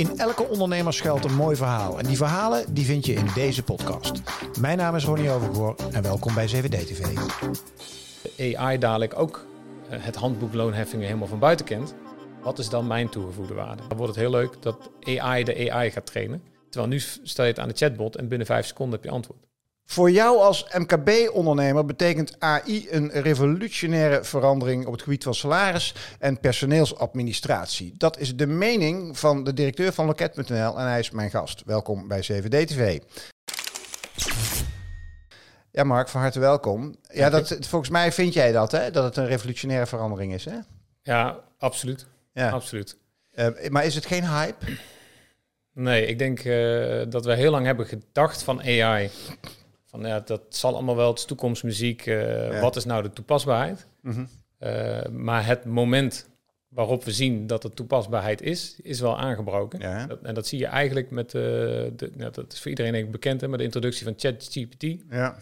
[0.00, 1.98] In elke ondernemer schuilt een mooi verhaal.
[1.98, 4.22] En die verhalen die vind je in deze podcast.
[4.60, 7.06] Mijn naam is Ronnie Overgoor en welkom bij 7D TV.
[8.56, 9.46] AI dadelijk ook
[9.90, 11.94] eh, het handboek loonheffingen helemaal van buiten kent.
[12.42, 13.82] Wat is dan mijn toegevoegde waarde?
[13.88, 16.42] Dan wordt het heel leuk dat AI de AI gaat trainen.
[16.70, 19.49] Terwijl nu stel je het aan de chatbot en binnen vijf seconden heb je antwoord.
[19.90, 26.40] Voor jou als MKB-ondernemer betekent AI een revolutionaire verandering op het gebied van salaris en
[26.40, 27.94] personeelsadministratie.
[27.96, 31.62] Dat is de mening van de directeur van Loket.nl en hij is mijn gast.
[31.64, 33.00] Welkom bij 7D TV.
[35.70, 36.96] Ja, Mark, van harte welkom.
[37.12, 38.90] Ja, dat, volgens mij vind jij dat, hè?
[38.90, 40.58] Dat het een revolutionaire verandering is, hè?
[41.02, 42.06] Ja, absoluut.
[42.32, 42.50] Ja.
[42.50, 42.96] absoluut.
[43.34, 44.66] Uh, maar is het geen hype?
[45.72, 49.10] Nee, ik denk uh, dat we heel lang hebben gedacht van AI
[49.90, 52.06] van ja, dat zal allemaal wel, het is toekomstmuziek.
[52.06, 53.86] Uh, Wat is nou de toepasbaarheid?
[54.00, 54.28] Mm
[55.10, 56.28] maar het moment
[56.70, 59.80] waarop we zien dat het toepasbaarheid is, is wel aangebroken.
[59.80, 60.06] Ja.
[60.06, 63.10] Dat, en dat zie je eigenlijk met, uh, de, nou, dat is voor iedereen denk
[63.10, 64.84] bekend, hè, met de introductie van ChatGPT.
[65.10, 65.36] Ja.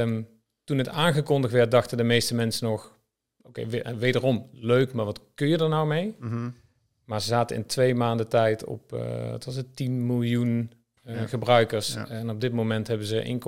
[0.00, 0.28] Um,
[0.64, 2.98] toen het aangekondigd werd, dachten de meeste mensen nog,
[3.42, 6.14] oké, okay, wederom leuk, maar wat kun je er nou mee?
[6.18, 6.54] Mm -hmm.
[7.04, 10.72] Maar ze zaten in twee maanden tijd op, uh, het was het 10 miljoen
[11.08, 11.94] uh, gebruikers.
[11.94, 13.38] En op dit moment hebben ze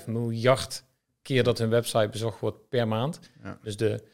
[0.00, 0.84] 1,5 miljard
[1.22, 3.20] keer dat hun website bezocht wordt per maand.
[3.62, 4.08] Dus de, eh,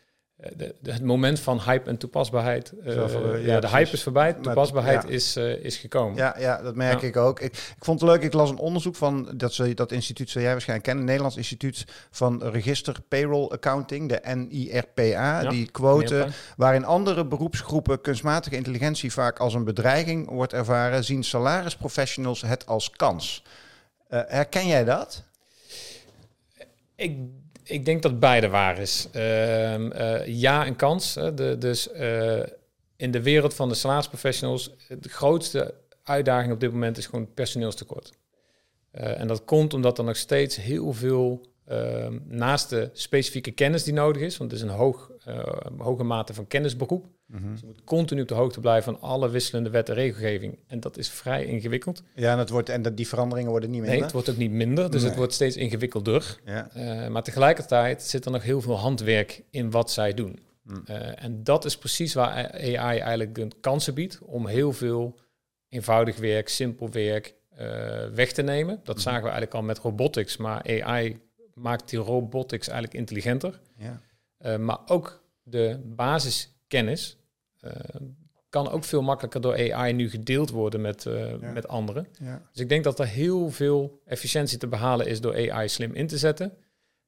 [0.56, 2.72] de, de, het moment van hype en toepasbaarheid.
[2.84, 6.16] Uh, ja, ja, de hype is voorbij, toepasbaarheid is, uh, is gekomen.
[6.16, 7.40] Ja, ja dat merk ik ook.
[7.40, 10.44] Ik, ik vond het leuk, ik las een onderzoek van dat, ze, dat instituut, zou
[10.44, 16.26] jij waarschijnlijk kennen, Nederlands Instituut van Register Payroll Accounting, de NIRPA, die quote,
[16.56, 22.90] waarin andere beroepsgroepen kunstmatige intelligentie vaak als een bedreiging wordt ervaren, zien salarisprofessionals het als
[22.90, 23.44] kans.
[24.08, 25.22] herken jij dat?
[26.96, 27.16] Ik
[27.72, 29.08] ik denk dat beide waar is.
[29.12, 31.14] Uh, uh, ja, een kans.
[31.14, 32.42] De, dus uh,
[32.96, 38.12] in de wereld van de salarisprofessionals, de grootste uitdaging op dit moment is gewoon personeelstekort.
[38.92, 43.84] Uh, en dat komt omdat er nog steeds heel veel, ehm, naast de specifieke kennis
[43.84, 45.10] die nodig is, want het is een hoog,
[45.78, 47.06] hoge mate van kennisberoep,
[47.40, 50.58] Dus je moet continu op de hoogte blijven van alle wisselende wet en regelgeving.
[50.66, 52.02] En dat is vrij ingewikkeld.
[52.14, 53.96] Ja, en, het wordt, en dat die veranderingen worden niet minder?
[53.96, 54.90] Nee, het wordt ook niet minder.
[54.90, 56.38] Dus het wordt steeds ingewikkelder.
[56.44, 56.68] Ja.
[56.76, 60.38] Uh, maar tegelijkertijd zit er nog heel veel handwerk in wat zij doen.
[60.62, 60.84] Mm.
[60.86, 65.18] Uh, en dat is precies waar AI eigenlijk de kansen biedt om heel veel
[65.68, 67.58] eenvoudig werk, simpel werk uh,
[68.14, 68.80] weg te nemen.
[68.84, 69.02] Dat mm.
[69.02, 71.20] zagen we eigenlijk al met robotics, maar AI
[71.54, 73.60] maakt die robotics eigenlijk intelligenter.
[73.76, 74.58] Ja.
[74.58, 77.16] maar ook de basiskennis
[78.48, 82.06] kan ook veel makkelijker door AI nu gedeeld worden met, uh, met anderen.
[82.18, 82.42] Ja.
[82.52, 86.06] Dus ik denk dat er heel veel efficiëntie te behalen is door AI slim in
[86.06, 86.52] te zetten.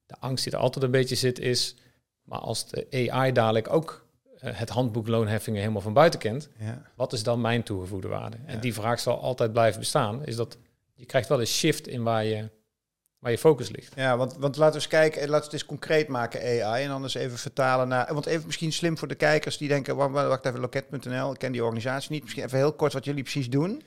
[0.06, 1.76] De angst die er altijd een beetje zit is,
[2.22, 6.82] maar als de AI dadelijk ook uh, het handboek loonheffingen helemaal van buiten kent, ja.
[6.96, 8.36] wat is dan mijn toegevoegde waarde?
[8.46, 10.26] En die vraag zal altijd blijven bestaan.
[10.26, 10.58] Is dat
[10.94, 12.50] je krijgt wel een shift in waar je
[13.24, 13.92] waar je focus ligt.
[13.96, 16.84] Ja, want, want laten we eens kijken, laten we het eens concreet maken, AI.
[16.84, 18.14] En anders even vertalen naar.
[18.14, 21.64] Want even misschien slim voor de kijkers die denken: wacht, even, loket.nl, ik ken die
[21.64, 22.22] organisatie niet.
[22.22, 23.82] Misschien even heel kort wat jullie precies doen.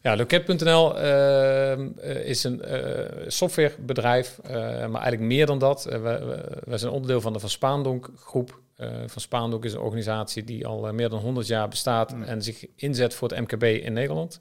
[0.00, 1.78] Ja, Loket.nl uh,
[2.24, 5.84] is een uh, softwarebedrijf, uh, maar eigenlijk meer dan dat.
[5.84, 8.60] We, we, we, zijn onderdeel van de Van Spaandonk groep.
[9.06, 12.22] van Spaandonk is een organisatie die al meer dan 100 jaar bestaat mm.
[12.22, 14.40] en zich inzet voor het MKB in Nederland.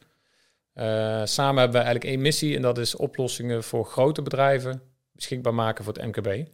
[0.76, 5.54] Uh, samen hebben we eigenlijk één missie en dat is oplossingen voor grote bedrijven beschikbaar
[5.54, 6.46] maken voor het MKB.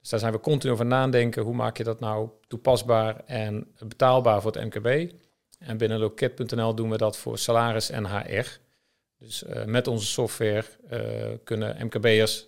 [0.00, 1.42] Dus daar zijn we continu over nadenken.
[1.42, 5.12] Hoe maak je dat nou toepasbaar en betaalbaar voor het MKB?
[5.58, 8.58] En binnen loket.nl doen we dat voor salaris en HR.
[9.18, 12.46] Dus uh, met onze software uh, kunnen MKB'ers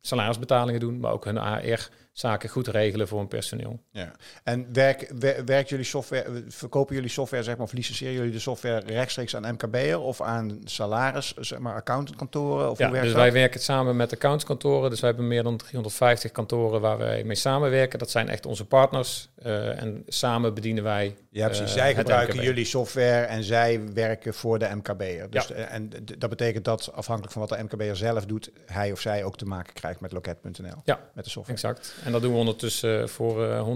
[0.00, 1.88] salarisbetalingen doen, maar ook hun HR
[2.18, 3.80] zaken goed regelen voor hun personeel.
[3.90, 4.12] Ja.
[4.42, 5.12] En werk,
[5.44, 9.52] werkt jullie software, verkopen jullie software, zeg maar, of licenseren jullie de software rechtstreeks aan
[9.52, 12.70] MKB'er of aan salaris, zeg maar, accountantkantoren?
[12.70, 14.90] Of ja, dus wij werken samen met accountskantoren.
[14.90, 17.98] Dus wij hebben meer dan 350 kantoren waar wij mee samenwerken.
[17.98, 19.28] Dat zijn echt onze partners.
[19.46, 21.16] Uh, en samen bedienen wij.
[21.30, 21.66] Ja, precies.
[21.66, 25.30] Uh, zij gebruiken jullie software en zij werken voor de MKB'er.
[25.30, 25.54] Dus ja.
[25.54, 29.24] Eh, en dat betekent dat afhankelijk van wat de MKB'er zelf doet, hij of zij
[29.24, 30.82] ook te maken krijgt met loket.nl.
[30.84, 31.58] Ja, met de software.
[31.58, 31.94] Exact.
[32.06, 33.68] En dat doen we ondertussen voor uh,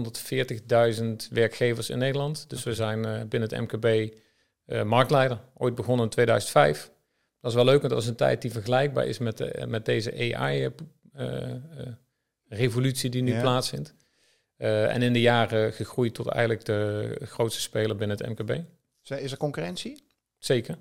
[1.01, 2.49] 140.000 werkgevers in Nederland.
[2.49, 4.11] Dus we zijn uh, binnen het MKB uh,
[4.83, 5.39] marktleider.
[5.57, 6.91] Ooit begonnen in 2005.
[7.39, 9.85] Dat is wel leuk, want dat is een tijd die vergelijkbaar is met, de, met
[9.85, 13.41] deze AI-revolutie die nu ja.
[13.41, 13.93] plaatsvindt.
[14.57, 18.51] en in de jaren gegroeid tot eigenlijk de grootste speler binnen het MKB.
[19.03, 20.03] Is er concurrentie?
[20.37, 20.77] Zeker.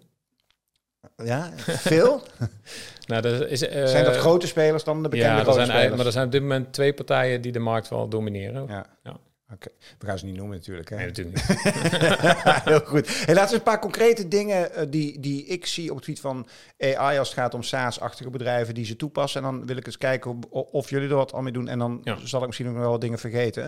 [1.16, 2.22] Ja, veel?
[3.06, 5.96] nou, dat is, uh, zijn dat grote spelers dan de bekende ja, grote zijn spelers?
[5.96, 8.66] Maar er zijn op dit moment twee partijen die de markt wel domineren.
[8.68, 8.86] Ja.
[9.02, 9.16] ja.
[9.52, 9.68] Oké,
[9.98, 10.90] we gaan ze niet noemen natuurlijk.
[10.90, 10.96] Hè?
[10.96, 11.62] Nee, natuurlijk niet.
[12.70, 13.24] Heel goed.
[13.24, 16.20] Hey, laten we een paar concrete dingen uh, die, die ik zie op het gebied
[16.20, 16.46] van
[16.78, 19.44] AI als het gaat om SaaS-achtige bedrijven die ze toepassen.
[19.44, 21.68] En dan wil ik eens kijken of, of jullie er wat aan mee doen.
[21.68, 23.62] En dan zal ik misschien nog wel wat dingen vergeten.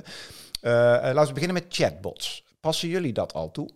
[0.63, 2.45] Uh, laten we beginnen met chatbots.
[2.61, 3.69] Passen jullie dat al toe?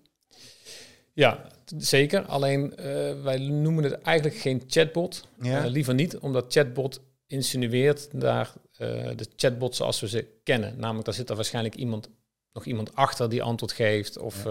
[1.16, 1.46] Ja,
[1.78, 2.22] zeker.
[2.24, 2.74] Alleen
[3.22, 5.28] wij noemen het eigenlijk geen chatbot.
[5.64, 10.78] liever niet, omdat chatbot insinueert naar uh, de chatbots zoals we ze kennen.
[10.78, 12.08] Namelijk, daar zit er waarschijnlijk iemand,
[12.52, 14.18] nog iemand achter die antwoord geeft.
[14.18, 14.50] Of ja.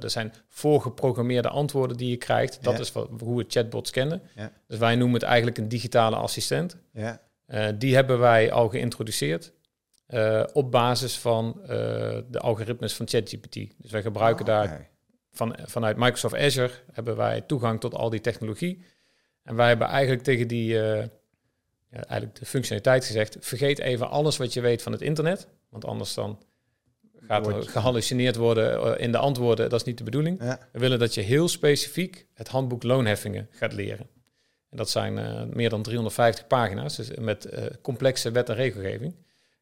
[0.00, 2.58] er zijn voorgeprogrammeerde antwoorden die je krijgt.
[2.62, 4.22] Dat is wat, hoe we chatbots kennen.
[4.34, 4.52] Ja.
[4.66, 6.76] Dus wij noemen het eigenlijk een digitale assistent.
[6.92, 7.20] Ja.
[7.72, 9.52] Die hebben wij al geïntroduceerd.
[10.52, 11.60] op basis van
[12.30, 13.54] de algoritmes van ChatGPT.
[13.78, 14.88] Dus wij gebruiken oh, daar
[15.36, 18.84] van, vanuit Microsoft Azure hebben wij toegang tot al die technologie.
[19.42, 20.78] En wij hebben eigenlijk tegen die
[21.90, 26.14] eigenlijk de functionaliteit gezegd, vergeet even alles wat je weet van het internet, want anders
[26.14, 26.42] dan
[27.26, 29.70] gaat er gehallucineerd worden eh, in de antwoorden.
[29.70, 30.38] Dat is niet de bedoeling.
[30.72, 34.08] We willen dat je heel specifiek het handboek loonheffingen gaat leren.
[34.70, 39.14] En dat zijn uh, meer dan 350 pagina's dus met uh, complexe wet en regelgeving.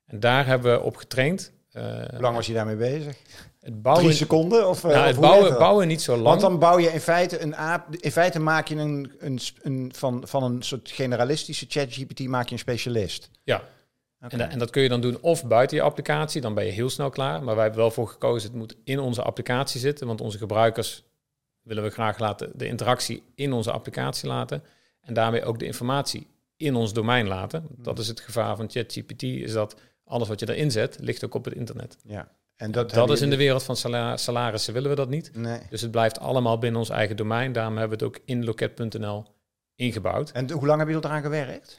[0.06, 1.52] En daar hebben we op getraind.
[1.80, 3.16] Hoe lang was je daarmee bezig?
[3.60, 4.68] Het bouwen, Drie seconden?
[4.68, 6.24] Of, nou, het bouwen, bouwen niet zo lang.
[6.24, 7.94] Want dan bouw je in feite een aap.
[7.96, 12.52] In feite maak je een, een, een van, van een soort generalistische ChatGPT maak je
[12.52, 13.30] een specialist.
[13.42, 13.62] Ja.
[14.18, 16.90] En, en, dat kun je dan doen of buiten je applicatie, dan ben je heel
[16.90, 17.42] snel klaar.
[17.42, 20.06] Maar wij hebben wel voor gekozen, het moet in onze applicatie zitten.
[20.06, 21.04] Want onze gebruikers
[21.62, 24.62] willen we graag laten de interactie in onze applicatie laten.
[25.00, 27.66] En daarmee ook de informatie in ons domein laten.
[27.76, 31.34] Dat is het gevaar van ChatGPT, is dat alles wat je erin zet, ligt ook
[31.34, 31.96] op het internet.
[32.02, 32.28] Ja.
[32.56, 33.76] En dat, dat is in de wereld van
[34.18, 35.30] salarissen willen we dat niet.
[35.34, 35.60] Nee.
[35.70, 37.52] Dus het blijft allemaal binnen ons eigen domein.
[37.52, 39.24] Daarom hebben we het ook in loket.nl
[39.74, 40.30] ingebouwd.
[40.30, 41.78] En hoe lang hebben jullie eraan gewerkt?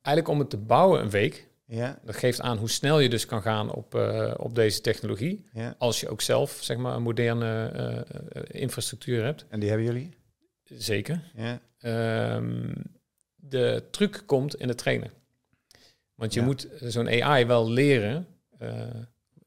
[0.00, 1.50] Eigenlijk om het te bouwen een week.
[1.66, 1.98] Ja.
[2.04, 5.44] Dat geeft aan hoe snel je dus kan gaan op, uh, op deze technologie.
[5.52, 5.74] Ja.
[5.78, 7.72] Als je ook zelf zeg maar, een moderne
[8.34, 9.44] uh, infrastructuur hebt.
[9.48, 10.14] En die hebben jullie?
[10.62, 11.30] Zeker.
[11.34, 11.60] Ja.
[12.36, 12.72] Um,
[13.34, 15.10] de truc komt in het trainen.
[16.22, 18.26] Want je moet zo'n AI wel leren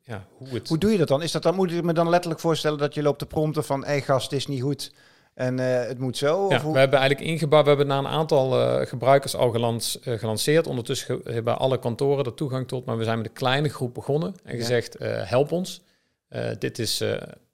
[0.06, 0.68] ja, hoe, het...
[0.68, 1.22] hoe doe je dat dan?
[1.22, 1.56] Is dat dan?
[1.56, 4.32] Moet ik me dan letterlijk voorstellen dat je loopt te prompten van, hé hey, gast,
[4.32, 4.92] is niet goed
[5.34, 6.50] en uh, het moet zo?
[6.50, 10.20] Ja, we hebben eigenlijk ingebouwd, we hebben na een aantal uh, gebruikers al gelans, uh,
[10.20, 10.68] gelanceerd.
[10.68, 14.36] Ondertussen hebben alle kantoren er toegang tot, maar we zijn met een kleine groep begonnen
[14.44, 14.62] en ja.
[14.62, 15.82] gezegd, help ons.
[16.60, 17.04] dit is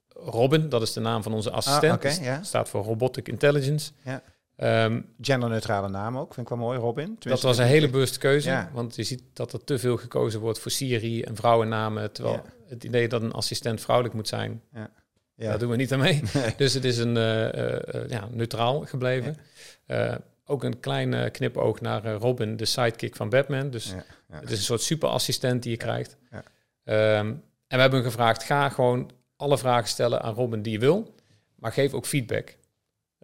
[0.08, 2.06] Robin, dat is de naam van onze ah, assistent.
[2.06, 2.44] Ah, okay, ja.
[2.44, 3.92] staat voor Robotic Intelligence.
[4.04, 4.22] Ja.
[4.64, 7.16] Um, Genderneutrale naam ook, vind ik wel mooi, Robin.
[7.20, 8.70] Dat was een hele bewuste keuze, ja.
[8.74, 12.44] want je ziet dat er te veel gekozen wordt voor Siri en vrouwennamen, terwijl ja.
[12.68, 14.90] het idee dat een assistent vrouwelijk moet zijn, ja.
[15.36, 15.50] Ja.
[15.50, 16.22] daar doen we niet aan mee.
[16.58, 19.38] Dus het is een uh, uh, ja, neutraal gebleven.
[19.88, 20.16] Uh,
[20.46, 23.70] ook een klein knipoog naar Robin, de sidekick van Batman.
[23.70, 23.94] Dus
[24.32, 26.18] het is een soort superassistent die je krijgt.
[26.32, 26.44] Um,
[26.84, 31.16] en we hebben hem gevraagd, ga gewoon alle vragen stellen aan Robin die je wil,
[31.56, 32.56] maar geef ook feedback.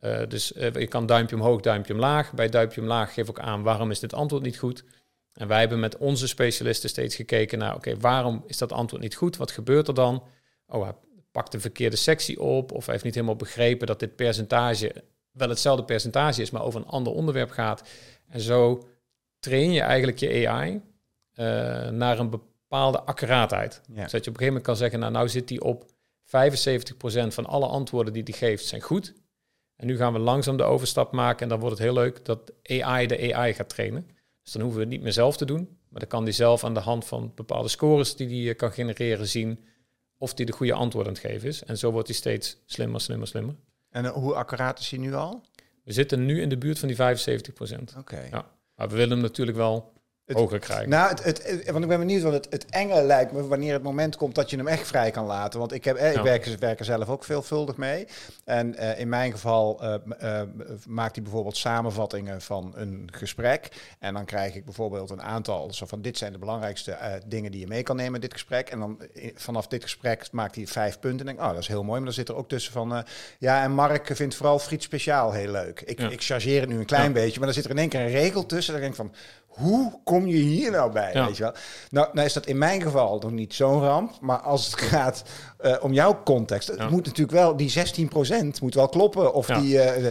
[0.04, 2.34] Uh, dus uh, je kan duimpje omhoog, duimpje omlaag.
[2.34, 4.84] Bij duimpje omlaag geef ook aan waarom is dit antwoord niet goed.
[5.34, 9.16] En wij hebben met onze specialisten steeds gekeken naar, oké, waarom is dat antwoord niet
[9.16, 9.38] goed?
[9.38, 10.24] Wat gebeurt er dan?
[10.68, 10.94] Oh, hij
[11.32, 15.04] pakt de verkeerde sectie op of hij heeft niet helemaal begrepen dat dit percentage
[15.38, 17.84] wel hetzelfde percentage is, maar over een ander onderwerp gaat.
[18.28, 18.88] En zo
[19.40, 23.82] train je eigenlijk je AI uh, naar een bepaalde accuraatheid.
[23.94, 24.02] Ja.
[24.02, 25.86] Dus je op een gegeven moment kan zeggen, nou, nou zit hij op
[26.26, 29.14] 75% van alle antwoorden die hij geeft zijn goed.
[29.78, 32.54] En nu gaan we langzaam de overstap maken en dan wordt het heel leuk dat
[32.64, 34.08] AI de AI gaat trainen.
[34.44, 36.64] Dus dan hoeven we het niet meer zelf te doen, maar dan kan die zelf
[36.64, 39.66] aan de hand van bepaalde scores die hij kan genereren zien
[40.18, 41.64] of die de goede antwoord aan het geven is.
[41.64, 43.56] En zo wordt hij steeds slimmer, slimmer, slimmer.
[43.90, 45.44] En uh, hoe accuraat is hij nu al?
[45.84, 47.00] We zitten nu in de buurt van die 75%
[47.98, 48.28] Oké.
[48.32, 48.52] Ja.
[48.76, 49.94] Maar we willen hem natuurlijk wel
[50.28, 50.90] het, hoger krijgen.
[50.90, 53.84] Nou, het, het, want ik ben benieuwd, want het, het enge lijkt me wanneer het
[53.84, 55.60] moment komt dat je hem echt vrij kan laten.
[55.60, 58.08] Want ik, heb, eh, ik werk, werk, er zelf ook veelvuldig mee.
[58.46, 59.94] En uh, in mijn geval uh,
[60.24, 60.42] uh,
[60.88, 63.70] maakt hij bijvoorbeeld samenvattingen van een gesprek.
[64.00, 67.60] En dan krijg ik bijvoorbeeld een aantal, zo van dit zijn de belangrijkste dingen die
[67.60, 68.70] je mee kan nemen in dit gesprek.
[68.70, 69.02] En dan
[69.36, 71.28] vanaf dit gesprek maakt hij vijf punten.
[71.28, 71.96] En denk, oh, dat is heel mooi.
[71.96, 73.06] Maar dan zit er ook tussen van,
[73.40, 75.82] ja, en Mark vindt vooral friet speciaal heel leuk.
[75.82, 76.10] Ik, ja.
[76.10, 78.08] ik chargeer het nu een klein beetje, maar dan zit er in één keer een
[78.08, 78.74] regel tussen.
[78.74, 79.14] Dan denk ik van,
[79.58, 81.14] hoe kom je hier nou bij?
[81.14, 81.54] Weet je wel?
[81.90, 84.18] Nou, nou is dat in mijn geval nog niet zo'n ramp.
[84.22, 85.24] Maar als het gaat
[85.62, 87.74] uh, om jouw context, het moet natuurlijk wel, die
[88.58, 89.34] 16% moet wel kloppen.
[89.34, 90.08] Of die, uh,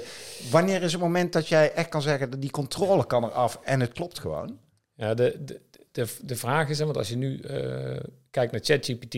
[0.51, 3.81] wanneer is het moment dat jij echt kan zeggen, dat die controle kan eraf en
[3.81, 4.59] het klopt gewoon?
[4.95, 5.61] Ja, de, de,
[5.93, 8.01] de, de vraag is, want als je nu uh,
[8.31, 9.15] kijkt naar ChatGPT,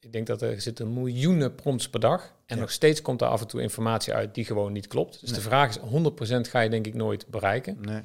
[0.00, 2.34] ik denk dat er zitten miljoenen prompts per dag.
[2.46, 5.20] En nog steeds komt er af en toe informatie uit die gewoon niet klopt.
[5.20, 5.82] Dus de vraag is, 100%
[6.40, 7.76] ga je denk ik nooit bereiken.
[7.80, 8.02] Nee.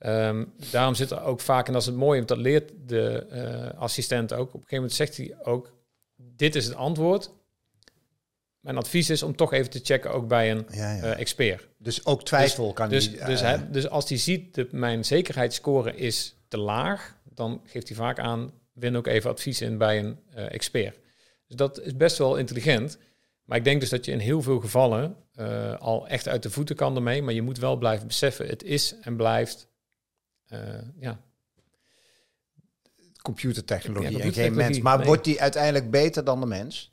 [0.00, 3.26] Ehm, daarom zit er ook vaak, en dat is het mooie, want dat leert de
[3.32, 4.48] uh, assistent ook.
[4.48, 5.72] Op een gegeven moment zegt hij ook,
[6.16, 7.30] dit is het antwoord.
[8.60, 11.68] Mijn advies is om toch even te checken, ook bij een eh, expert.
[11.78, 15.96] Dus ook twijfel dus, kan dus, Dus, hè, dus als hij ziet dat mijn zekerheidsscore
[15.96, 20.18] is te laag, dan geeft hij vaak aan, win ook even advies in bij een
[20.34, 20.98] expert.
[21.46, 22.98] Dus dat is best wel intelligent.
[23.44, 25.16] Maar ik denk dus dat je in heel veel gevallen
[25.78, 27.22] al echt uit de voeten kan ermee.
[27.22, 29.69] Maar je moet wel blijven beseffen, het is en blijft
[30.52, 30.58] uh,
[30.96, 31.20] ja.
[33.22, 34.80] Computertechnologie, en geen mens.
[34.80, 36.92] Maar wordt die uiteindelijk beter dan de mens?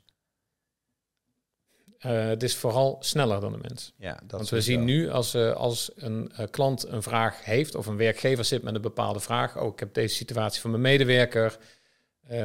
[2.06, 3.94] Uh, het is vooral sneller dan de mens.
[3.96, 7.86] Ja, dat Want we zien nu als, uh, als een klant een vraag heeft of
[7.86, 9.56] een werkgever zit met een bepaalde vraag.
[9.56, 11.58] Oh, ik heb deze situatie van mijn medewerker.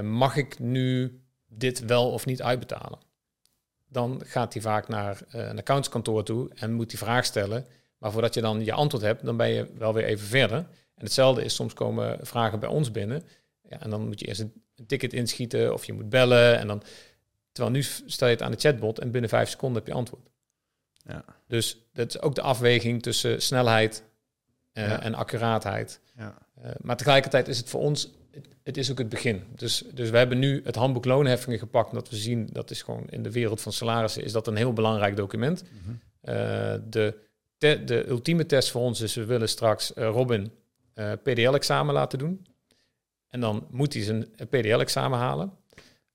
[0.03, 2.99] mag ik nu dit wel of niet uitbetalen?
[3.89, 7.67] Dan gaat hij vaak naar een accountskantoor toe en moet die vraag stellen.
[7.97, 10.65] Maar voordat je dan je antwoord hebt, dan ben je wel weer even verder.
[11.03, 13.23] Hetzelfde is, soms komen vragen bij ons binnen.
[13.69, 14.53] Ja, en dan moet je eerst een,
[14.87, 16.59] ticket inschieten of je moet bellen.
[16.59, 16.83] En dan,
[17.51, 20.29] terwijl nu stel je het aan de chatbot en binnen vijf seconden heb je antwoord.
[21.05, 21.25] Ja.
[21.47, 24.03] Dus dat is ook de afweging tussen snelheid
[24.73, 25.99] uh, en accuraatheid.
[26.17, 26.37] Ja.
[26.59, 28.09] Uh, maar tegelijkertijd is het voor ons,
[28.63, 29.43] het, is ook het begin.
[29.55, 33.09] Dus, dus we hebben nu het handboek loonheffingen gepakt, omdat we zien, dat is gewoon
[33.09, 35.63] in de wereld van salarissen, is dat een heel belangrijk document.
[35.63, 35.99] Mm -hmm.
[36.35, 36.35] uh,
[36.89, 37.17] de,
[37.57, 40.51] de ultieme test voor ons is, we willen straks Robin
[40.95, 42.45] uh, eh, PDL-examen laten doen.
[43.29, 45.53] En dan moet hij zijn PDL-examen halen.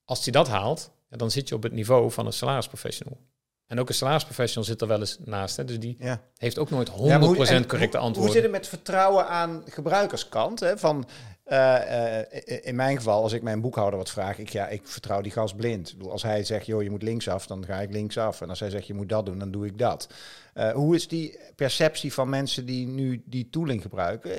[0.04, 3.18] Als hij dat haalt, ja, dan zit je op het niveau van een salarisprofessional.
[3.66, 5.56] En ook een salarisprofessional zit er wel eens naast.
[5.56, 5.64] Hè?
[5.64, 6.20] Dus die ja.
[6.36, 8.22] heeft ook nooit 100% ja, correcte antwoorden.
[8.22, 10.60] Hoe zit het met vertrouwen aan gebruikerskant?
[10.60, 10.78] Hè?
[10.78, 11.08] Van,
[11.48, 12.18] uh,
[12.62, 15.56] in mijn geval, als ik mijn boekhouder wat vraag, ik, ja, ik vertrouw die gast
[15.56, 15.94] blind.
[16.08, 18.40] als hij zegt, joh, je moet linksaf, dan ga ik linksaf.
[18.40, 20.08] En als hij zegt, je moet dat doen, dan doe ik dat.
[20.54, 24.30] Uh, hoe is die perceptie van mensen die nu die tooling gebruiken?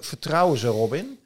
[0.00, 1.18] vertrouwen ze Robin?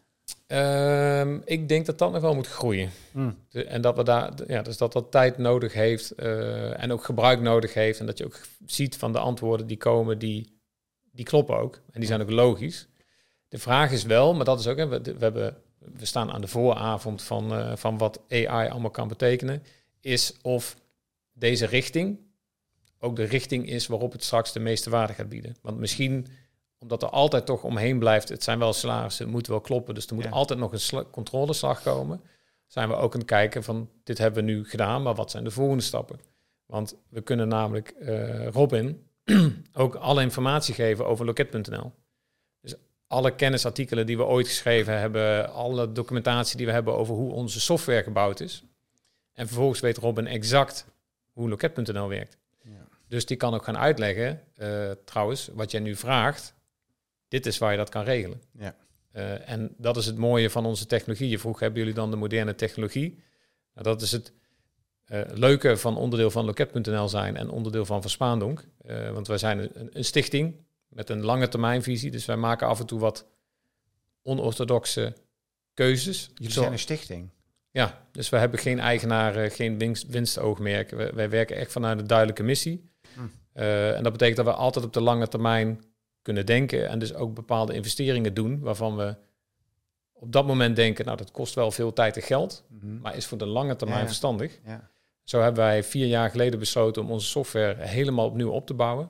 [0.46, 2.90] Um, ik denk dat dat nog wel moet groeien.
[3.12, 3.36] Hmm.
[3.50, 7.74] en dat we daar, ja, dus dat dat tijd nodig heeft en ook gebruik nodig
[7.74, 8.00] heeft.
[8.00, 10.60] En dat je ook ziet van de antwoorden die komen, die,
[11.12, 11.74] die kloppen ook.
[11.74, 12.88] En die zijn ook logisch.
[13.50, 16.40] De vraag is wel, maar dat is ook, hè, we, we, hebben, we staan aan
[16.40, 19.62] de vooravond van, uh, van wat AI allemaal kan betekenen,
[20.00, 20.76] is of
[21.32, 22.18] deze richting
[23.00, 25.56] ook de richting is waarop het straks de meeste waarde gaat bieden.
[25.62, 26.26] Want misschien,
[26.78, 30.06] omdat er altijd toch omheen blijft, het zijn wel salarissen, het moet wel kloppen, dus
[30.06, 32.20] er moet altijd nog een controleslag komen,
[32.66, 35.44] zijn we ook aan het kijken van, dit hebben we nu gedaan, maar wat zijn
[35.44, 36.20] de volgende stappen?
[36.66, 39.06] Want we kunnen namelijk uh, Robin
[39.72, 41.92] ook alle informatie geven over loket.nl
[43.10, 47.60] alle kennisartikelen die we ooit geschreven hebben, alle documentatie die we hebben over hoe onze
[47.60, 48.64] software gebouwd is.
[49.32, 50.86] En vervolgens weet Robin exact
[51.32, 52.36] hoe Loket.nl werkt.
[52.62, 52.86] Ja.
[53.08, 56.54] Dus die kan ook gaan uitleggen, uh, trouwens, wat jij nu vraagt,
[57.28, 58.42] dit is waar je dat kan regelen.
[58.52, 58.76] Ja.
[59.12, 61.28] Uh, en dat is het mooie van onze technologie.
[61.28, 63.22] Je vroeg, hebben jullie dan de moderne technologie?
[63.74, 64.32] Nou, dat is het
[65.06, 68.64] uh, leuke van onderdeel van Loket.nl zijn en onderdeel van Verspaandonk.
[69.12, 72.10] want wij zijn een, een stichting, met een lange termijnvisie.
[72.10, 73.26] Dus wij maken af en toe wat
[74.22, 75.16] onorthodoxe
[75.74, 76.30] keuzes.
[76.34, 77.30] Jullie zijn een stichting.
[77.70, 80.90] Ja, dus we hebben geen eigenaar, geen winst, winstoogmerk.
[80.90, 82.90] Wij, wij, werken echt vanuit een duidelijke missie.
[83.14, 83.20] Hm.
[83.54, 85.84] Uh, en dat betekent dat we altijd op de lange termijn
[86.22, 89.16] kunnen denken en dus ook bepaalde investeringen doen waarvan we
[90.12, 93.00] op dat moment denken, nou dat kost wel veel tijd en geld, mhm.
[93.00, 94.58] maar is voor de lange termijn verstandig.
[94.64, 94.90] Ja.
[95.24, 99.08] Zo hebben wij vier jaar geleden besloten om onze software helemaal opnieuw op te bouwen.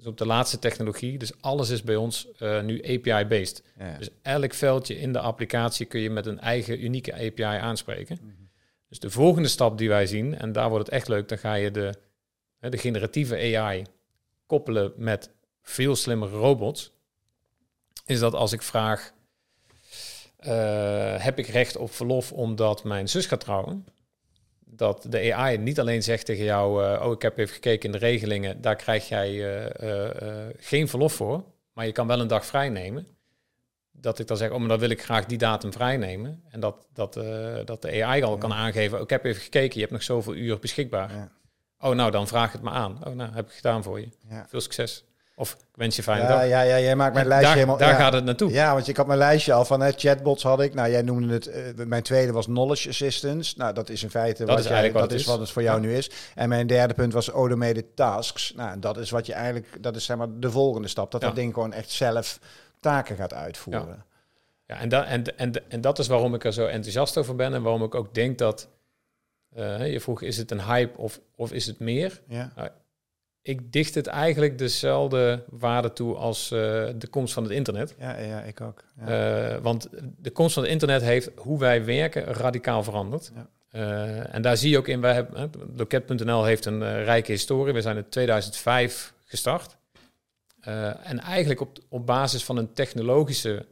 [0.00, 1.18] Dus op de laatste technologie.
[1.18, 3.62] Dus alles is bij ons uh, nu API-based.
[3.98, 8.18] Dus elk veldje in de applicatie kun je met een eigen unieke API aanspreken.
[8.22, 8.32] Mhm.
[8.88, 11.54] Dus de volgende stap die wij zien, en daar wordt het echt leuk, dan ga
[11.54, 11.94] je de,
[12.58, 13.84] de generatieve AI
[14.46, 15.30] koppelen met
[15.62, 16.92] veel slimmere robots.
[18.06, 19.12] Is dat als ik vraag,
[20.40, 23.86] uh, heb ik recht op verlof omdat mijn zus gaat trouwen?
[24.70, 27.92] Dat de AI niet alleen zegt tegen jou, uh, oh ik heb even gekeken in
[27.92, 32.46] de regelingen, daar krijg jij uh, geen verlof voor, maar je kan wel een dag
[32.46, 33.06] vrij nemen.
[33.92, 36.42] Dat ik dan zeg, oh maar dan wil ik graag die datum vrij nemen.
[36.50, 37.14] En dat, dat,
[37.64, 40.34] dat de AI al kan aangeven, oh, ik heb even gekeken, je hebt nog zoveel
[40.34, 41.14] uur beschikbaar.
[41.14, 41.30] Ja.
[41.78, 43.06] Oh nou, dan vraag het me aan.
[43.06, 44.08] Oh nou, heb ik gedaan voor je.
[44.46, 45.04] Veel succes.
[45.40, 46.46] Of wens je fijne ja, dag.
[46.46, 47.78] Ja, ja, jij maakt mijn lijstje daar, helemaal...
[47.78, 48.50] Daar gaat het naartoe.
[48.50, 50.74] Ja, want ik had mijn lijstje al van hè, chatbots had ik.
[50.74, 51.48] Nou, jij noemde het...
[51.48, 53.54] Uh, mijn tweede was knowledge assistance.
[53.58, 55.26] Nou, dat is in feite dat wat, is jij, wat, dat is.
[55.26, 56.10] wat het voor jou nu is.
[56.34, 58.52] En mijn derde punt was automated tasks.
[58.56, 59.82] Nou, dat is wat je eigenlijk...
[59.82, 61.10] Dat is zeg maar de volgende stap.
[61.10, 62.38] Dat dat ding gewoon echt zelf
[62.80, 64.04] taken gaat uitvoeren.
[64.66, 67.54] Ja, en, da en, en, en dat is waarom ik er zo enthousiast over ben.
[67.54, 68.68] En waarom ik ook denk dat...
[69.56, 72.20] Uh, je vroeg, is het een hype of, of is het meer?
[72.28, 72.52] Ja.
[72.56, 72.68] Nou,
[73.42, 76.58] ik dicht het eigenlijk dezelfde waarde toe als uh,
[76.96, 77.94] de komst van het internet.
[77.98, 78.84] Ja, ja ik ook.
[79.06, 79.54] Ja.
[79.54, 83.32] Uh, want de komst van het internet heeft hoe wij werken radicaal veranderd.
[83.34, 83.48] Ja.
[83.72, 87.74] Uh, en daar zie je ook in, wij hebben, Loket.nl heeft een rijke historie.
[87.74, 89.76] We zijn in 2005 gestart.
[91.02, 93.66] en eigenlijk op, op basis van een technologische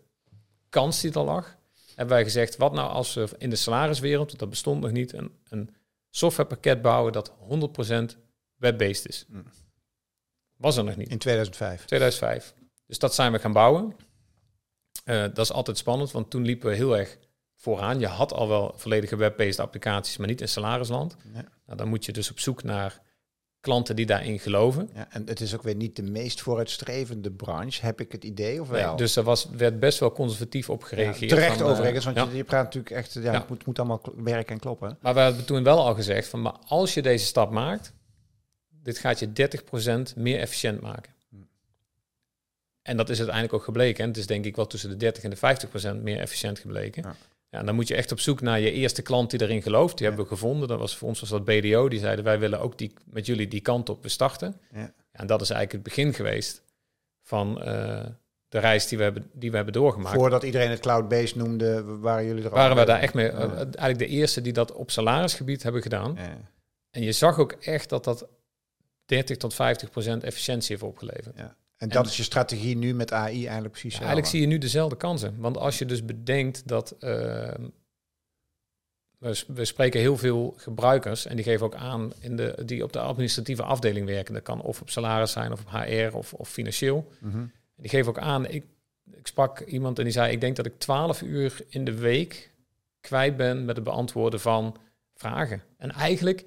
[0.68, 1.56] kans die er lag,
[1.94, 5.32] hebben wij gezegd, wat nou als we in de salariswereld, dat bestond nog niet, een,
[5.48, 5.74] een
[6.10, 7.32] softwarepakket bouwen dat
[8.12, 8.27] 100%
[8.58, 9.24] web-based is.
[9.28, 9.44] Mm.
[10.56, 11.08] Was er nog niet.
[11.08, 11.84] In 2005.
[11.84, 12.54] 2005.
[12.86, 13.96] Dus dat zijn we gaan bouwen.
[15.04, 17.18] Uh, dat is altijd spannend, want toen liepen we heel erg
[17.56, 18.00] vooraan.
[18.00, 21.16] Je had al wel volledige web-based applicaties, maar niet in salarisland.
[21.66, 23.00] Nou, dan moet je dus op zoek naar
[23.60, 24.90] klanten die daarin geloven.
[24.94, 28.60] Ja, en het is ook weer niet de meest vooruitstrevende branche, heb ik het idee,
[28.60, 28.96] of wel?
[28.96, 31.30] dus er was, werd best wel conservatief op gereageerd.
[31.30, 34.02] Ja, terecht van, overigens, want je, je, praat natuurlijk echt, ja, Het moet, moet allemaal
[34.16, 34.98] werken en kloppen.
[35.00, 37.92] Maar we hebben toen wel al gezegd, van, maar als je deze stap maakt,
[38.88, 39.28] dit gaat je
[40.12, 41.12] 30% meer efficiënt maken.
[42.82, 44.02] En dat is uiteindelijk ook gebleken.
[44.02, 47.02] En het is denk ik wel tussen de 30 en de 50% meer efficiënt gebleken.
[47.02, 47.14] Ja.
[47.50, 47.58] ja.
[47.58, 49.96] en dan moet je echt op zoek naar je eerste klant die erin gelooft.
[49.96, 50.68] Die hebben we gevonden.
[50.68, 51.88] Dat was voor ons was dat BDO.
[51.88, 54.60] Die zeiden wij willen ook die, met jullie die kant op starten.
[54.72, 54.92] Ja.
[55.10, 56.62] En dat is eigenlijk het begin geweest
[57.22, 58.04] van uh,
[58.48, 60.16] de reis die we hebben, die we hebben doorgemaakt.
[60.16, 63.30] Voordat iedereen het cloud-based noemde, waren jullie er Waren we daar echt mee?
[63.30, 66.18] Uh, eigenlijk de eerste die dat op salarisgebied hebben gedaan.
[66.90, 68.28] En je zag ook echt dat dat
[69.08, 71.36] 30 tot 50 procent efficiëntie heeft opgeleverd.
[71.36, 71.56] Ja.
[71.76, 73.92] En dat is je strategie nu met AI eigenlijk precies.
[73.92, 75.34] Ja, eigenlijk zie je nu dezelfde kansen.
[75.38, 77.10] Want als je dus bedenkt dat uh,
[79.18, 82.92] we, we, spreken heel veel gebruikers en die geven ook aan in de, die op
[82.92, 84.34] de administratieve afdeling werken.
[84.34, 87.12] Dat kan of op salaris zijn of op HR of, of financieel.
[87.18, 88.46] Mm Die geven ook aan.
[88.46, 88.64] Ik,
[89.10, 92.52] ik sprak iemand en die zei: Ik denk dat ik 12 uur in de week
[93.00, 94.76] kwijt ben met het beantwoorden van
[95.14, 95.62] vragen.
[95.76, 96.44] En eigenlijk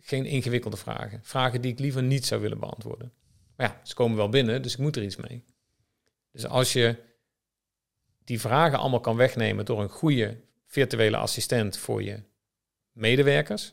[0.00, 1.20] geen ingewikkelde vragen.
[1.22, 3.12] Vragen die ik liever niet zou willen beantwoorden.
[3.56, 5.44] Maar ja, ze komen wel binnen, dus ik moet er iets mee.
[6.32, 6.96] Dus als je
[8.24, 12.22] die vragen allemaal kan wegnemen door een goede virtuele assistent voor je
[12.92, 13.72] medewerkers,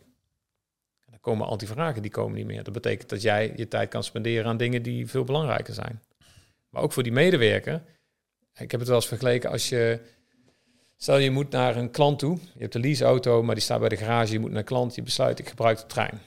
[1.05, 2.63] dan komen al die vragen die komen niet meer.
[2.63, 6.03] Dat betekent dat jij je tijd kan spenderen aan dingen die veel belangrijker zijn.
[6.69, 7.83] Maar ook voor die medewerker.
[8.53, 9.99] Ik heb het wel eens vergeleken als je
[11.05, 12.37] Stel je moet naar een klant toe.
[12.53, 14.33] Je hebt een leaseauto, maar die staat bij de garage.
[14.33, 14.95] Je moet naar een klant.
[14.95, 16.21] Je besluit, ik gebruik de trein.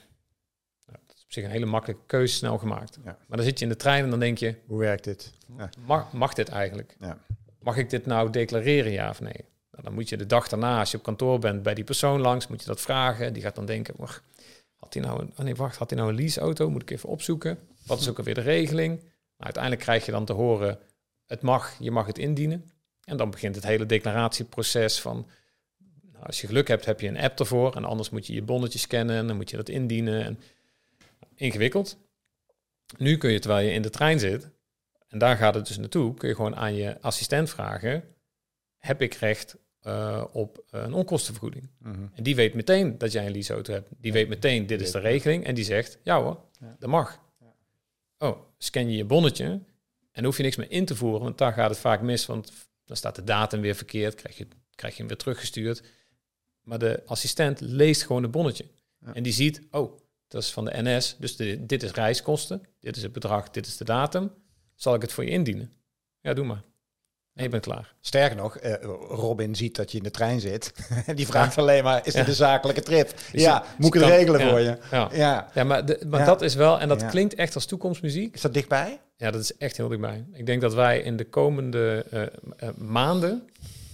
[0.85, 2.97] Nou, dat is op zich een hele makkelijke keuze, snel gemaakt.
[3.03, 3.17] Ja.
[3.27, 4.55] Maar dan zit je in de trein en dan denk je...
[4.67, 5.33] Hoe werkt dit?
[5.57, 5.69] Ja.
[5.85, 6.95] Mag, mag dit eigenlijk?
[6.99, 7.17] Ja.
[7.59, 9.45] Mag ik dit nou declareren, ja of nee?
[9.71, 12.21] Nou, dan moet je de dag daarna, als je op kantoor bent, bij die persoon
[12.21, 13.33] langs, moet je dat vragen.
[13.33, 14.23] Die gaat dan denken, wacht,
[14.75, 16.69] had hij nou een, oh nee, wacht, had hij nou een leaseauto?
[16.69, 17.59] Moet ik even opzoeken.
[17.85, 18.97] Wat is ook alweer de regeling?
[18.97, 20.79] Nou, uiteindelijk krijg je dan te horen,
[21.25, 22.71] het mag, je mag het indienen.
[23.09, 25.27] En dan begint het hele declaratieproces van,
[26.13, 27.75] nou, als je geluk hebt, heb je een app ervoor.
[27.75, 30.23] En anders moet je je bonnetje scannen en dan moet je dat indienen.
[30.23, 30.39] En,
[31.39, 31.97] ingewikkeld.
[32.97, 34.49] Nu kun je, terwijl je in de trein zit,
[35.07, 38.03] en daar gaat het dus naartoe, kun je gewoon aan je assistent vragen,
[38.77, 41.69] heb ik recht uh, op een onkostenvergoeding?
[41.77, 42.05] Mhm.
[42.13, 43.89] En die weet meteen dat jij een leaseauto hebt.
[43.97, 45.45] Die weet meteen, dit is de regeling.
[45.45, 46.39] En die zegt, ja hoor,
[46.79, 47.19] dat mag.
[48.17, 49.59] Oh, scan je je bonnetje
[50.11, 52.51] en hoef je niks meer in te voeren, want daar gaat het vaak mis, want
[52.89, 55.81] dan staat de datum weer verkeerd, krijg je, krijg je hem weer teruggestuurd.
[56.61, 58.65] Maar de assistent leest gewoon het bonnetje.
[59.13, 63.03] En die ziet, oh, dat is van de NS, dus dit is reiskosten, dit is
[63.03, 64.31] het bedrag, dit is de datum.
[64.75, 65.71] Zal ik het voor je indienen?
[66.21, 66.63] Ja, doe maar.
[67.33, 67.95] En je bent klaar.
[67.99, 68.73] Sterker nog, uh,
[69.09, 70.73] Robin ziet dat je in de trein zit.
[71.05, 73.13] en die vraagt alleen maar, is dit een zakelijke trip?
[73.31, 74.77] Dus ja, moet ik het regelen voor je?
[74.91, 75.49] Ja, ja.
[75.53, 78.35] ja maar, de, maar dat is wel, en dat klinkt echt als toekomstmuziek.
[78.35, 78.99] Is dat dichtbij?
[79.19, 80.25] Ja, dat is echt heel dichtbij.
[80.33, 83.49] Ik denk dat wij in de komende uh, uh, maanden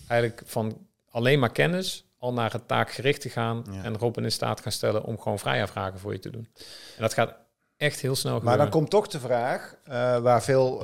[0.08, 0.78] eigenlijk van
[1.10, 5.04] alleen maar kennis al naar het taakgericht te gaan en Robin in staat gaan stellen
[5.04, 6.48] om gewoon vrijafvragen voor je te doen.
[6.96, 7.36] En dat gaat
[7.78, 8.58] echt heel snel gebeuren.
[8.58, 10.84] Maar dan komt toch de vraag, uh, waar, veel,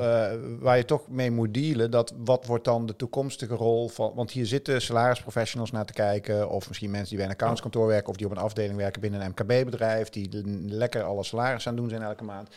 [0.59, 4.31] waar je toch mee moet dealen, dat wat wordt dan de toekomstige rol van, want
[4.31, 8.15] hier zitten salarisprofessionals naar te kijken, of misschien mensen die bij een accountskantoor werken, of
[8.15, 10.29] die op een afdeling werken binnen een MKB-bedrijf, die
[10.67, 12.49] lekker alle salaris aan doen zijn elke maand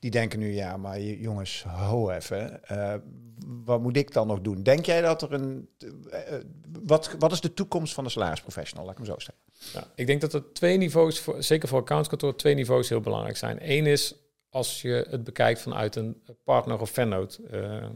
[0.00, 2.60] die denken nu, ja, maar jongens, ho even.
[2.72, 2.94] Uh,
[3.64, 4.62] wat moet ik dan nog doen?
[4.62, 5.68] Denk jij dat er een...
[5.78, 6.18] Uh,
[6.82, 8.84] wat, wat is de toekomst van de salarisprofessional?
[8.84, 9.40] Laat ik hem zo stellen.
[9.72, 13.36] Ja, ik denk dat er twee niveaus, voor, zeker voor accountskantoor, twee niveaus heel belangrijk
[13.36, 13.58] zijn.
[13.60, 14.14] Eén is
[14.48, 17.86] als je het bekijkt vanuit een partner- of vennoot uh,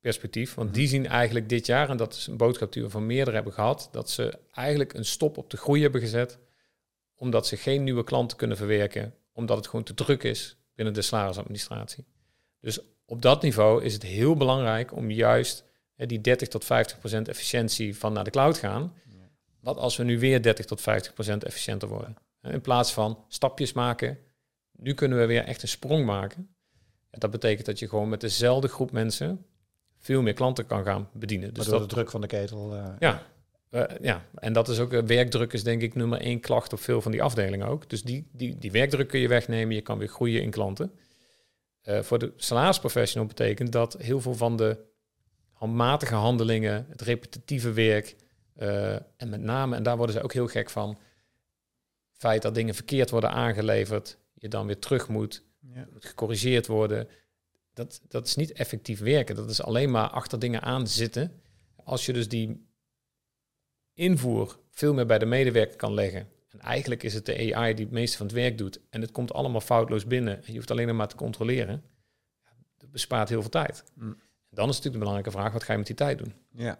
[0.00, 0.54] perspectief.
[0.54, 0.92] Want die mhm.
[0.92, 3.88] zien eigenlijk dit jaar, en dat is een boodschap die we van meerdere hebben gehad,
[3.92, 6.38] dat ze eigenlijk een stop op de groei hebben gezet,
[7.14, 11.02] omdat ze geen nieuwe klanten kunnen verwerken, omdat het gewoon te druk is binnen de
[11.02, 12.04] salarisadministratie.
[12.60, 16.98] Dus op dat niveau is het heel belangrijk om juist hè, die 30 tot 50
[16.98, 18.92] procent efficiëntie van naar de cloud gaan.
[19.60, 22.16] Wat als we nu weer 30 tot 50 procent efficiënter worden?
[22.42, 24.18] In plaats van stapjes maken,
[24.78, 26.54] Nu kunnen we weer echt een sprong maken.
[27.10, 29.46] En dat betekent dat je gewoon met dezelfde groep mensen
[29.98, 31.54] veel meer klanten kan gaan bedienen.
[31.54, 32.74] Dus dat de druk van de ketel.
[32.74, 33.26] Uh, ja,
[33.76, 36.80] uh, ja, en dat is ook, uh, werkdruk is denk ik nummer één klacht op
[36.80, 37.90] veel van die afdelingen ook.
[37.90, 40.92] Dus die, die, die werkdruk kun je wegnemen, je kan weer groeien in klanten.
[41.82, 44.78] voor de salarisprofessional betekent dat heel veel van de
[45.52, 48.16] handmatige handelingen, het repetitieve werk,
[49.16, 50.98] en met name, en daar worden ze ook heel gek van,
[52.12, 55.86] feit dat dingen verkeerd worden aangeleverd, je dan weer terug moet, ja.
[55.92, 57.08] moet gecorrigeerd worden.
[57.74, 59.36] Dat, dat is niet effectief werken.
[59.36, 61.40] Dat is alleen maar achter dingen aan zitten.
[61.84, 62.66] Als je dus die
[63.96, 66.28] invoer veel meer bij de medewerker kan leggen.
[66.48, 68.80] En eigenlijk is het de AI die het meeste van het werk doet.
[68.90, 70.36] En het komt allemaal foutloos binnen.
[70.36, 71.82] En je hoeft alleen maar te controleren.
[72.78, 73.84] Dat bespaart heel veel tijd.
[73.94, 74.18] Mm.
[74.50, 76.34] Dan is natuurlijk de belangrijke vraag, wat ga je met die tijd doen?
[76.52, 76.78] Ja,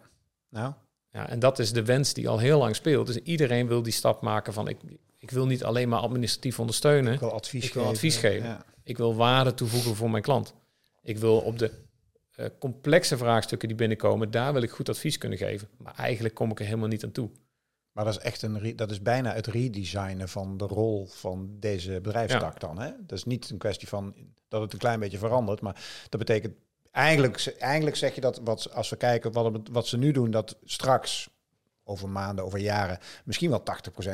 [0.49, 0.73] nou.
[1.11, 3.07] Ja, en dat is de wens die al heel lang speelt.
[3.07, 4.77] Dus iedereen wil die stap maken van ik,
[5.17, 7.13] ik wil niet alleen maar administratief ondersteunen.
[7.13, 7.95] Ik wil advies ik wil geven.
[7.95, 8.61] Advies geven.
[8.83, 10.53] Ik wil waarde toevoegen voor mijn klant.
[11.01, 11.71] Ik wil op de
[12.37, 15.67] uh, complexe vraagstukken die binnenkomen, daar wil ik goed advies kunnen geven.
[15.77, 17.29] Maar eigenlijk kom ik er helemaal niet aan toe.
[17.91, 22.01] Maar dat is echt een dat is bijna het redesignen van de rol van deze
[22.01, 22.79] bedrijfstak dan.
[22.79, 22.91] Hè?
[22.99, 24.15] Dat is niet een kwestie van
[24.47, 26.55] dat het een klein beetje verandert, maar dat betekent
[26.91, 30.57] eigenlijk, eigenlijk zeg je dat wat, als we kijken wat, wat ze nu doen, dat
[30.63, 31.29] straks
[31.87, 33.63] over maanden, over jaren, misschien wel 80%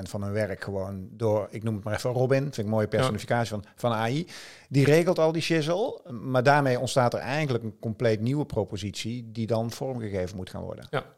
[0.01, 2.87] van hun werk gewoon door, ik noem het maar even Robin, vind ik een mooie
[2.87, 4.27] personificatie van, van AI.
[4.69, 9.47] Die regelt al die shizzle, maar daarmee ontstaat er eigenlijk een compleet nieuwe propositie die
[9.47, 10.87] dan vormgegeven moet gaan worden.
[10.89, 11.15] Ja.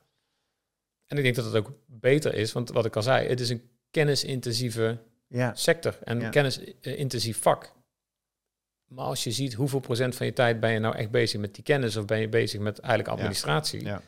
[1.05, 3.49] En ik denk dat het ook beter is, want wat ik al zei, het is
[3.49, 5.55] een kennisintensieve ja.
[5.55, 6.29] sector en ja.
[6.29, 7.73] kennisintensief vak.
[8.85, 11.55] Maar als je ziet hoeveel procent van je tijd ben je nou echt bezig met
[11.55, 13.83] die kennis of ben je bezig met eigenlijk administratie.
[13.83, 14.01] Ja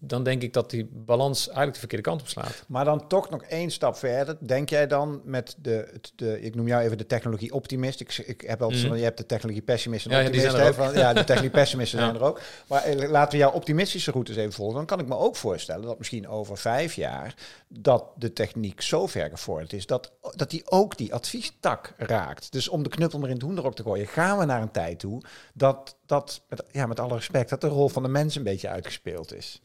[0.00, 2.64] dan denk ik dat die balans eigenlijk de verkeerde kant op slaat.
[2.68, 4.36] Maar dan toch nog één stap verder.
[4.40, 8.00] Denk jij dan met de, de ik noem jou even de technologie optimist.
[8.00, 8.94] Ik, ik heb altijd mm.
[8.94, 10.56] je hebt de technologie pessimist en ja, optimist.
[10.56, 12.40] Ja, van, ja, de technologie pessimisten zijn er ook.
[12.66, 14.76] Maar eh, laten we jouw optimistische routes even volgen.
[14.76, 17.34] Dan kan ik me ook voorstellen dat misschien over vijf jaar
[17.68, 22.52] dat de techniek zo ver gevorderd is dat, dat die ook die adviestak raakt.
[22.52, 24.98] Dus om de knuppel maar in het hoenderok te gooien, gaan we naar een tijd
[24.98, 25.22] toe
[25.54, 28.68] dat, dat met, ja, met alle respect, dat de rol van de mens een beetje
[28.68, 29.60] uitgespeeld is.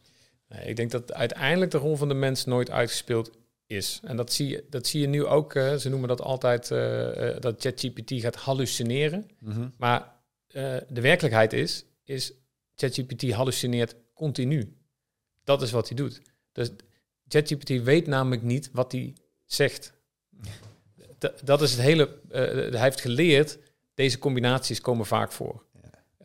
[0.61, 3.31] Ik denk dat uiteindelijk de rol van de mens nooit uitgespeeld
[3.67, 3.99] is.
[4.03, 5.53] En dat zie je, dat zie je nu ook.
[5.53, 9.29] Uh, ze noemen dat altijd uh, uh, dat ChatGPT gaat hallucineren.
[9.39, 9.67] Mhm.
[9.77, 10.11] Maar
[10.87, 12.33] de werkelijkheid is, is
[12.75, 14.77] ChatGPT hallucineert continu.
[15.43, 16.21] Dat is wat hij doet.
[16.51, 16.69] Dus
[17.27, 19.13] ChatGPT weet namelijk niet wat hij
[19.45, 19.93] zegt.
[21.43, 22.19] dat is het hele.
[22.71, 23.57] hij heeft geleerd.
[23.93, 25.65] Deze combinaties komen vaak voor.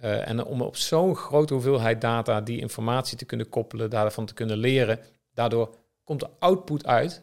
[0.03, 4.35] Uh, en om op zo'n grote hoeveelheid data die informatie te kunnen koppelen, daarvan te
[4.35, 5.01] kunnen leren,
[5.35, 7.23] daardoor komt de output uit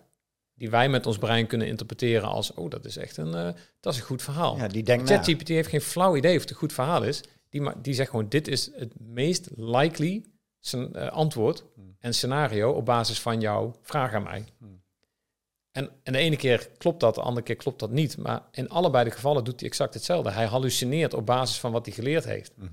[0.56, 3.94] die wij met ons brein kunnen interpreteren als, oh, dat is echt een, uh, dat
[3.94, 4.58] is een goed verhaal.
[4.58, 7.24] Ja, die denkt ChatGPT heeft geen flauw idee of het een goed verhaal is.
[7.50, 10.26] Die, die zegt gewoon, dit is het meest likely
[10.74, 11.96] uh, antwoord hmm.
[12.00, 14.46] en scenario op basis van jouw vraag aan mij.
[14.58, 14.84] Hmm.
[15.76, 18.18] En, en de ene keer klopt dat, de andere keer klopt dat niet.
[18.18, 20.32] Maar in allebei de gevallen doet hij exact hetzelfde.
[20.32, 22.54] Hij hallucineert op basis van wat hij geleerd heeft.
[22.58, 22.66] Hm.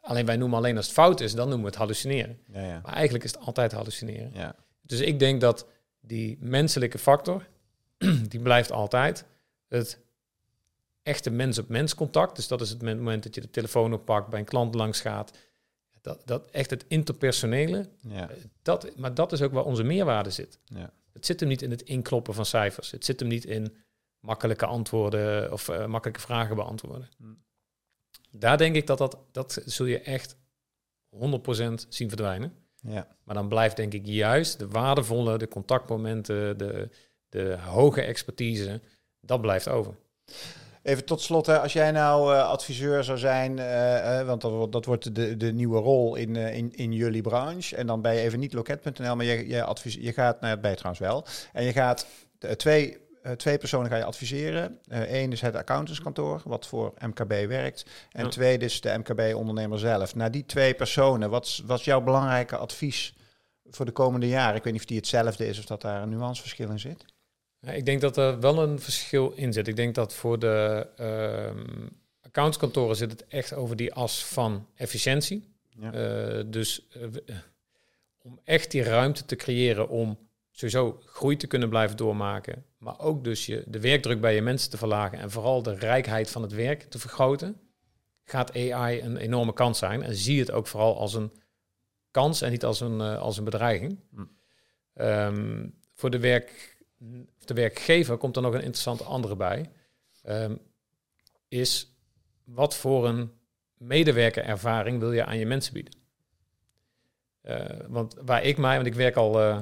[0.00, 2.38] Alleen wij noemen alleen als het fout is, dan noemen we het hallucineren.
[2.52, 2.80] Ja, ja.
[2.82, 4.30] Maar eigenlijk is het altijd hallucineren.
[4.34, 4.56] Ja.
[4.80, 5.66] Dus ik denk dat
[6.00, 7.46] die menselijke factor,
[8.28, 9.24] die blijft altijd.
[9.68, 10.00] Het
[11.02, 14.44] echte mens-op-mens contact, dus dat is het moment dat je de telefoon oppakt, bij een
[14.44, 15.38] klant langs gaat.
[16.00, 18.30] Dat, dat echt het interpersonele, ja.
[18.62, 20.58] dat, maar dat is ook waar onze meerwaarde zit.
[21.14, 22.90] Het zit hem niet in het inkloppen van cijfers.
[22.90, 23.76] Het zit hem niet in
[24.20, 27.08] makkelijke antwoorden of uh, makkelijke vragen beantwoorden.
[27.16, 27.44] Hmm.
[28.30, 30.36] Daar denk ik dat dat, dat zul je echt
[31.16, 31.18] 100%
[31.88, 32.52] zien verdwijnen.
[32.80, 33.16] Ja.
[33.24, 36.88] Maar dan blijft denk ik juist de waardevolle, de contactmomenten, de,
[37.28, 38.80] de hoge expertise,
[39.20, 39.96] dat blijft over.
[40.84, 44.72] Even tot slot, hè, als jij nou uh, adviseur zou zijn, uh, uh, want dat,
[44.72, 47.76] dat wordt de, de nieuwe rol in, in, in jullie branche.
[47.76, 50.74] En dan ben je even niet loket.nl, maar je, je, advies, je gaat, nou bij
[50.74, 51.26] trouwens wel.
[51.52, 52.06] En je gaat
[52.56, 52.98] twee,
[53.36, 54.78] twee personen ga je adviseren.
[54.88, 57.86] Eén is het accountantskantoor, wat voor MKB werkt.
[58.12, 58.30] En ja.
[58.30, 60.14] tweede is de MKB-ondernemer zelf.
[60.14, 63.14] Naar die twee personen, wat, is jouw belangrijke advies
[63.70, 64.56] voor de komende jaren?
[64.56, 67.04] Ik weet niet of die hetzelfde is of dat daar een nuanceverschil in zit.
[67.72, 69.68] Ik denk dat er wel een verschil in zit.
[69.68, 71.62] Ik denk dat voor de uh,
[72.20, 75.52] accountskantoren zit het echt over die as van efficiëntie.
[75.68, 75.94] Ja.
[75.94, 77.08] Uh, dus uh,
[78.22, 80.18] om echt die ruimte te creëren om
[80.50, 84.70] sowieso groei te kunnen blijven doormaken, maar ook dus je, de werkdruk bij je mensen
[84.70, 87.60] te verlagen en vooral de rijkheid van het werk te vergroten,
[88.24, 90.02] gaat AI een enorme kans zijn.
[90.02, 91.32] En zie het ook vooral als een
[92.10, 93.98] kans en niet als een, als een bedreiging.
[94.10, 94.22] Hm.
[95.02, 96.73] Um, voor de werk
[97.44, 99.70] de werkgever komt er nog een interessante andere bij.
[100.22, 100.56] ehm,
[101.48, 101.94] is
[102.44, 103.32] wat voor een
[103.78, 105.94] medewerkerervaring wil je aan je mensen bieden?
[107.42, 109.60] Uh, want waar ik mij, want ik werk al uh,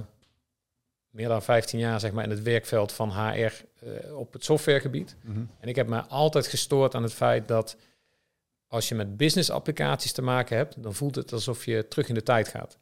[1.11, 4.45] meer dan 15 jaar zeg maar, in het werkveld van HR uh, eh, op het
[4.45, 5.17] softwaregebied.
[5.21, 5.51] Mm -hmm.
[5.61, 7.77] En ik heb mij altijd gestoord aan het feit dat
[8.67, 12.15] als je met business applicaties te maken hebt, dan voelt het alsof je terug in
[12.15, 12.79] de tijd gaat.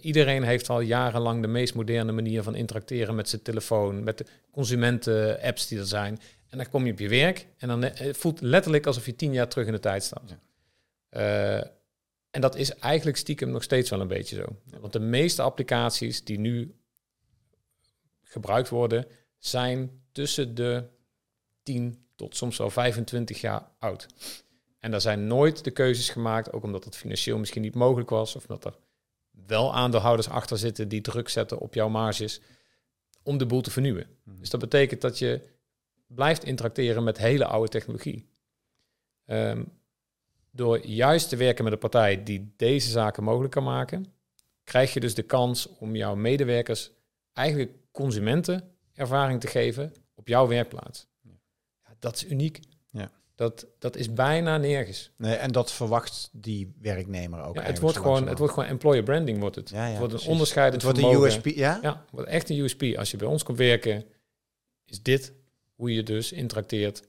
[0.00, 4.26] Iedereen heeft al jarenlang de meest moderne manier van interacteren met zijn telefoon, met de
[4.50, 6.20] consumenten-apps die er zijn.
[6.48, 9.32] En dan kom je op je werk en dan het voelt letterlijk alsof je tien
[9.32, 10.34] jaar terug in de tijd staat.
[11.10, 11.72] Ja.
[12.30, 14.44] En dat is eigenlijk stiekem nog steeds wel een beetje zo.
[14.80, 16.74] Want de meeste applicaties die nu
[18.22, 19.06] gebruikt worden,
[19.38, 20.84] zijn tussen de
[21.62, 24.06] 10 tot soms wel 25 jaar oud.
[24.78, 28.36] En daar zijn nooit de keuzes gemaakt, ook omdat het financieel misschien niet mogelijk was,
[28.36, 28.74] of omdat er
[29.46, 32.40] wel aandeelhouders achter zitten die druk zetten op jouw marges,
[33.22, 34.06] om de boel te vernieuwen.
[34.24, 34.38] Mhm.
[34.38, 35.42] Dus dat betekent dat je
[36.06, 38.28] blijft interacteren met hele oude technologie.
[39.26, 39.72] Um,
[40.50, 44.12] door juist te werken met een partij die deze zaken mogelijk kan maken,
[44.64, 46.90] krijg je dus de kans om jouw medewerkers
[47.32, 51.06] eigenlijk consumenten ervaring te geven op jouw werkplaats.
[51.84, 52.60] Ja, dat is uniek.
[53.34, 55.10] Dat, dat is bijna nergens.
[55.16, 57.54] Nee, en dat verwacht die werknemer ook.
[57.54, 59.70] Ja, het, wordt gewoon, het wordt gewoon employer branding, wordt het.
[59.70, 61.78] Ja, ja, het wordt een onderscheidend Het wordt een USP, ja?
[61.82, 62.82] Ja, het wordt echt een USP.
[62.96, 64.04] Als je bij ons komt werken,
[64.84, 65.32] is dit
[65.74, 67.02] hoe je dus interacteert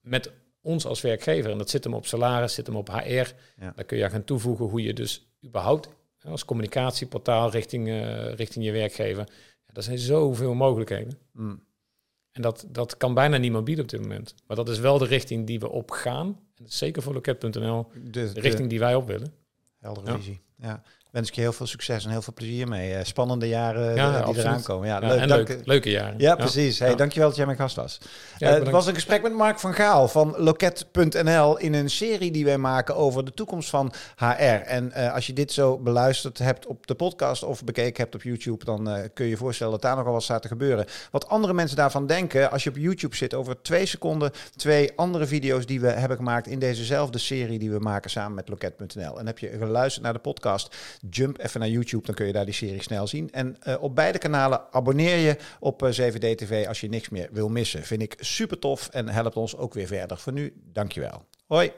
[0.00, 1.50] met ons als werkgever.
[1.50, 3.10] En dat zit hem op salaris, zit hem op HR.
[3.10, 3.72] Ja.
[3.74, 5.88] Daar kun je gaan toevoegen hoe je dus überhaupt
[6.22, 9.24] als communicatieportaal richting, uh, richting je werkgever.
[9.66, 11.18] Ja, er zijn zoveel mogelijkheden.
[11.32, 11.64] Mm.
[12.36, 14.34] En dat, dat kan bijna niemand bieden op dit moment.
[14.46, 16.40] Maar dat is wel de richting die we op gaan.
[16.54, 19.32] En zeker voor loket.nl, de, de, richting die wij op willen.
[19.78, 20.40] Heldere visie.
[20.56, 20.82] Ja
[21.16, 22.92] wens ik je heel veel succes en heel veel plezier mee.
[22.92, 24.88] Uh, spannende jaren ja, die eraan komen.
[24.88, 26.14] Ja, leuk, leuke, leuke jaren.
[26.18, 26.78] Ja, precies.
[26.78, 27.98] Hey, Dankjewel dat jij mijn gast was.
[28.38, 32.44] Uh, het was een gesprek met Mark van Gaal van Loket.nl in een serie die
[32.44, 34.44] wij maken over de toekomst van HR.
[34.44, 38.64] En als je dit zo beluisterd hebt op de podcast of bekeken hebt op YouTube,
[38.64, 40.86] dan kun je je voorstellen dat daar nogal wat staat te gebeuren.
[41.10, 45.26] Wat andere mensen daarvan denken, als je op YouTube zit, over twee seconden twee andere
[45.26, 49.18] video's die we hebben gemaakt in dezezelfde serie die we maken samen met Loket.nl.
[49.18, 50.76] En heb je geluisterd naar de podcast,
[51.10, 53.32] jump even naar YouTube, dan kun je daar die serie snel zien.
[53.32, 57.28] En uh, op beide kanalen abonneer je op uh, 7D TV als je niks meer
[57.32, 57.82] wil missen.
[57.82, 60.18] Vind ik super tof en helpt ons ook weer verder.
[60.18, 61.24] Voor nu, dankjewel.
[61.46, 61.72] Hoi.